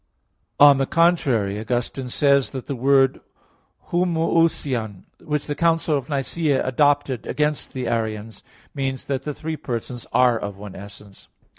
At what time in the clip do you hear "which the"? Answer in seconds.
5.19-5.53